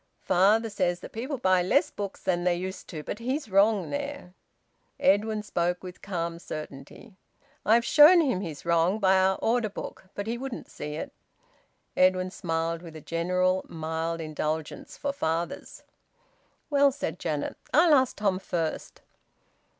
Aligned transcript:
Father 0.23 0.71
says 0.71 0.99
that 1.01 1.11
people 1.11 1.37
buy 1.37 1.61
less 1.61 1.91
books 1.91 2.23
than 2.23 2.43
they 2.43 2.55
used 2.55 2.87
to 2.87 3.03
but 3.03 3.19
he's 3.19 3.51
wrong 3.51 3.91
there." 3.91 4.33
Edwin 4.99 5.43
spoke 5.43 5.83
with 5.83 6.01
calm 6.01 6.39
certainty. 6.39 7.13
"I've 7.67 7.85
shown 7.85 8.19
him 8.19 8.41
he's 8.41 8.65
wrong 8.65 8.97
by 8.97 9.15
our 9.19 9.35
order 9.43 9.69
book, 9.69 10.05
but 10.15 10.25
he 10.25 10.39
wouldn't 10.39 10.71
see 10.71 10.95
it." 10.95 11.11
Edwin 11.95 12.31
smiled, 12.31 12.81
with 12.81 12.95
a 12.95 12.99
general 13.01 13.63
mild 13.69 14.21
indulgence 14.21 14.97
for 14.97 15.13
fathers. 15.13 15.83
"Well," 16.71 16.91
said 16.91 17.19
Janet, 17.19 17.55
"I'll 17.71 17.93
ask 17.93 18.15
Tom 18.15 18.39
first." 18.39 19.01